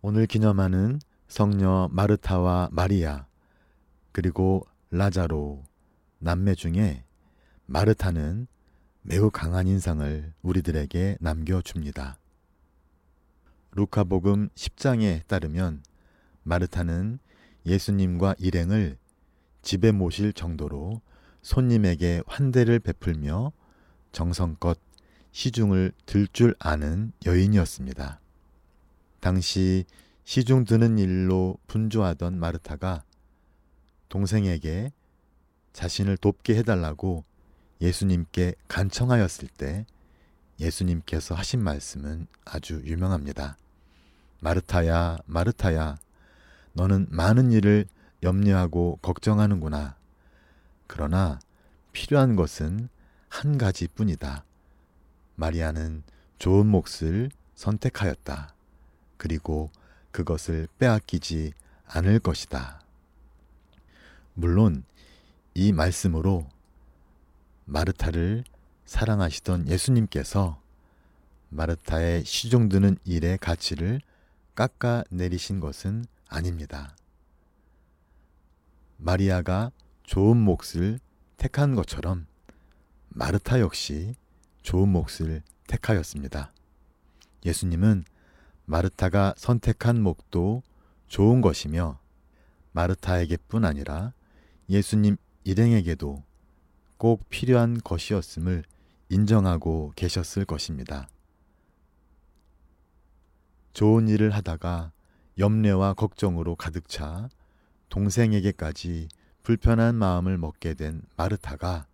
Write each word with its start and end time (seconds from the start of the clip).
오늘 0.00 0.26
기념하는 0.26 1.00
성녀 1.26 1.88
마르타와 1.90 2.68
마리아 2.72 3.26
그리고 4.12 4.64
라자로 4.90 5.64
남매 6.20 6.54
중에 6.54 7.04
마르타는 7.66 8.46
매우 9.02 9.30
강한 9.30 9.66
인상을 9.66 10.32
우리들에게 10.42 11.18
남겨줍니다. 11.20 12.18
루카복음 13.72 14.50
10장에 14.54 15.26
따르면 15.26 15.82
마르타는 16.44 17.18
예수님과 17.66 18.36
일행을 18.38 18.96
집에 19.62 19.92
모실 19.92 20.32
정도로 20.32 21.02
손님에게 21.42 22.22
환대를 22.26 22.78
베풀며 22.78 23.52
정성껏 24.12 24.78
시중을 25.32 25.92
들 26.06 26.26
줄 26.28 26.54
아는 26.58 27.12
여인이었습니다. 27.26 28.20
당시 29.20 29.84
시중 30.24 30.64
드는 30.64 30.98
일로 30.98 31.58
분주하던 31.66 32.38
마르타가 32.38 33.02
동생에게 34.08 34.92
자신을 35.72 36.16
돕게 36.16 36.56
해달라고 36.56 37.24
예수님께 37.80 38.54
간청하였을 38.68 39.48
때 39.48 39.86
예수님께서 40.60 41.34
하신 41.34 41.62
말씀은 41.62 42.26
아주 42.44 42.82
유명합니다. 42.84 43.56
마르타야, 44.40 45.18
마르타야, 45.26 45.98
너는 46.72 47.06
많은 47.10 47.52
일을 47.52 47.86
염려하고 48.22 48.98
걱정하는구나. 49.02 49.96
그러나 50.86 51.38
필요한 51.92 52.36
것은 52.36 52.88
한 53.28 53.58
가지 53.58 53.88
뿐이다. 53.88 54.44
마리아는 55.36 56.02
좋은 56.38 56.66
몫을 56.66 57.30
선택하였다. 57.54 58.54
그리고 59.18 59.70
그것을 60.10 60.68
빼앗기지 60.78 61.52
않을 61.86 62.20
것이다. 62.20 62.80
물론 64.34 64.84
이 65.54 65.72
말씀으로 65.72 66.48
마르타를 67.66 68.44
사랑하시던 68.86 69.68
예수님께서 69.68 70.60
마르타의 71.50 72.24
시종드는 72.24 72.98
일의 73.04 73.36
가치를 73.38 74.00
깎아 74.54 75.04
내리신 75.10 75.60
것은 75.60 76.04
아닙니다. 76.28 76.96
마리아가 78.96 79.70
좋은 80.04 80.36
몫을 80.36 81.00
택한 81.36 81.74
것처럼 81.74 82.26
마르타 83.10 83.60
역시 83.60 84.14
좋은 84.62 84.88
몫을 84.88 85.42
택하였습니다. 85.66 86.52
예수님은 87.44 88.04
마르타가 88.68 89.32
선택한 89.38 90.02
목도 90.02 90.62
좋은 91.06 91.40
것이며 91.40 91.98
마르타에게뿐 92.72 93.64
아니라 93.64 94.12
예수님 94.68 95.16
일행에게도 95.44 96.22
꼭 96.98 97.26
필요한 97.30 97.80
것이었음을 97.82 98.62
인정하고 99.08 99.94
계셨을 99.96 100.44
것입니다. 100.44 101.08
좋은 103.72 104.06
일을 104.06 104.32
하다가 104.32 104.92
염려와 105.38 105.94
걱정으로 105.94 106.54
가득 106.54 106.90
차 106.90 107.30
동생에게까지 107.88 109.08
불편한 109.44 109.94
마음을 109.94 110.36
먹게 110.36 110.74
된 110.74 111.00
마르타가 111.16 111.86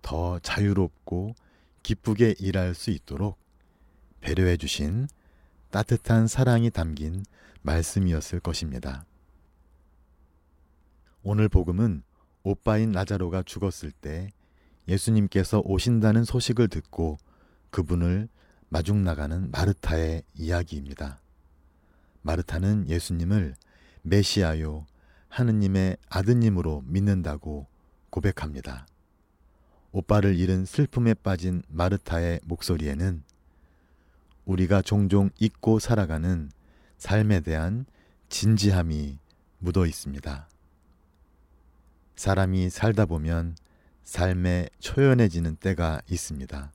더 0.00 0.38
자유롭고 0.38 1.34
기쁘게 1.82 2.36
일할 2.38 2.74
수 2.74 2.90
있도록 2.90 3.36
배려해 4.22 4.56
주신 4.56 5.06
따뜻한 5.72 6.26
사랑이 6.26 6.68
담긴 6.70 7.24
말씀이었을 7.62 8.40
것입니다. 8.40 9.06
오늘 11.22 11.48
복음은 11.48 12.02
오빠인 12.42 12.92
라자로가 12.92 13.42
죽었을 13.42 13.90
때 13.90 14.28
예수님께서 14.86 15.62
오신다는 15.64 16.24
소식을 16.24 16.68
듣고 16.68 17.16
그분을 17.70 18.28
마중 18.68 19.02
나가는 19.02 19.50
마르타의 19.50 20.24
이야기입니다. 20.34 21.22
마르타는 22.20 22.90
예수님을 22.90 23.54
메시아요, 24.02 24.84
하느님의 25.30 25.96
아드님으로 26.10 26.82
믿는다고 26.84 27.66
고백합니다. 28.10 28.86
오빠를 29.90 30.36
잃은 30.36 30.66
슬픔에 30.66 31.14
빠진 31.14 31.62
마르타의 31.68 32.40
목소리에는 32.44 33.22
우리가 34.44 34.82
종종 34.82 35.30
잊고 35.38 35.78
살아가는 35.78 36.50
삶에 36.98 37.40
대한 37.40 37.86
진지함이 38.28 39.18
묻어 39.58 39.86
있습니다. 39.86 40.48
사람이 42.16 42.70
살다 42.70 43.06
보면 43.06 43.56
삶에 44.04 44.68
초연해지는 44.80 45.56
때가 45.56 46.00
있습니다. 46.08 46.72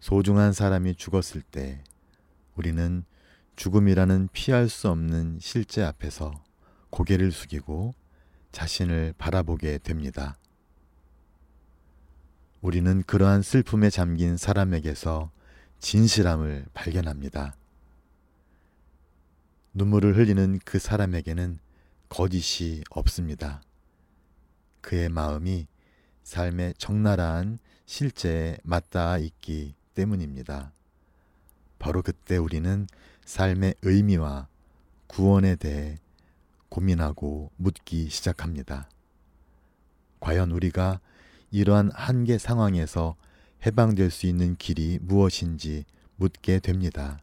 소중한 0.00 0.52
사람이 0.52 0.94
죽었을 0.94 1.42
때 1.42 1.82
우리는 2.56 3.04
죽음이라는 3.56 4.28
피할 4.32 4.68
수 4.68 4.88
없는 4.90 5.38
실제 5.40 5.82
앞에서 5.82 6.42
고개를 6.90 7.32
숙이고 7.32 7.94
자신을 8.52 9.14
바라보게 9.18 9.78
됩니다. 9.78 10.36
우리는 12.60 13.02
그러한 13.02 13.42
슬픔에 13.42 13.90
잠긴 13.90 14.36
사람에게서 14.36 15.30
진실함을 15.80 16.66
발견합니다. 16.74 17.56
눈물을 19.74 20.16
흘리는 20.16 20.58
그 20.64 20.78
사람에게는 20.78 21.58
거짓이 22.08 22.82
없습니다. 22.90 23.60
그의 24.80 25.08
마음이 25.08 25.66
삶의 26.22 26.74
적나라한 26.78 27.58
실제에 27.84 28.58
맞닿아 28.62 29.18
있기 29.18 29.74
때문입니다. 29.94 30.72
바로 31.78 32.02
그때 32.02 32.36
우리는 32.36 32.86
삶의 33.24 33.74
의미와 33.82 34.48
구원에 35.06 35.56
대해 35.56 35.98
고민하고 36.68 37.50
묻기 37.56 38.08
시작합니다. 38.08 38.88
과연 40.20 40.50
우리가 40.50 41.00
이러한 41.50 41.90
한계 41.94 42.38
상황에서 42.38 43.16
해방될 43.64 44.10
수 44.10 44.26
있는 44.26 44.56
길이 44.56 44.98
무엇인지 45.00 45.84
묻게 46.16 46.60
됩니다. 46.60 47.18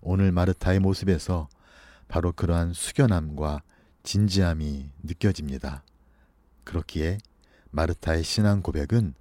오늘 0.00 0.32
마르타의 0.32 0.80
모습에서 0.80 1.48
바로 2.08 2.32
그러한 2.32 2.72
숙연함과 2.72 3.62
진지함이 4.02 4.90
느껴집니다. 5.02 5.82
그렇기에 6.64 7.18
마르타의 7.70 8.24
신앙 8.24 8.62
고백은 8.62 9.14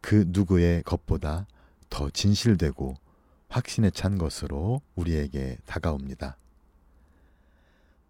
그 0.00 0.24
누구의 0.28 0.82
것보다 0.84 1.46
더 1.90 2.10
진실되고 2.10 2.94
확신에 3.48 3.90
찬 3.90 4.18
것으로 4.18 4.82
우리에게 4.94 5.58
다가옵니다. 5.66 6.36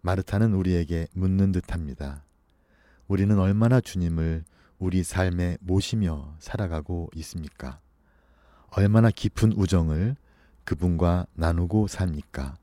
마르타는 0.01 0.53
우리에게 0.53 1.07
묻는 1.13 1.51
듯 1.51 1.73
합니다. 1.73 2.23
우리는 3.07 3.37
얼마나 3.39 3.81
주님을 3.81 4.43
우리 4.79 5.03
삶에 5.03 5.57
모시며 5.59 6.35
살아가고 6.39 7.09
있습니까? 7.15 7.79
얼마나 8.69 9.09
깊은 9.09 9.53
우정을 9.53 10.15
그분과 10.65 11.25
나누고 11.33 11.87
삽니까? 11.87 12.57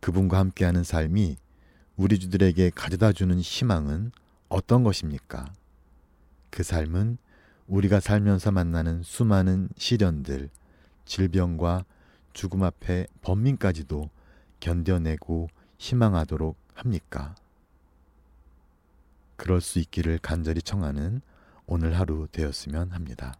그분과 0.00 0.38
함께하는 0.38 0.82
삶이 0.82 1.36
우리 1.96 2.18
주들에게 2.18 2.70
가져다 2.74 3.12
주는 3.12 3.38
희망은 3.38 4.10
어떤 4.48 4.82
것입니까? 4.82 5.52
그 6.50 6.62
삶은 6.64 7.18
우리가 7.68 8.00
살면서 8.00 8.50
만나는 8.50 9.02
수많은 9.04 9.68
시련들, 9.76 10.50
질병과 11.04 11.84
죽음 12.32 12.64
앞에 12.64 13.06
번민까지도 13.22 14.10
견뎌내고 14.58 15.48
희망하도록 15.78 16.56
합니까? 16.74 17.36
그럴 19.40 19.62
수 19.62 19.78
있기를 19.78 20.18
간절히 20.18 20.60
청하는 20.60 21.22
오늘 21.64 21.98
하루 21.98 22.28
되었으면 22.30 22.90
합니다. 22.90 23.32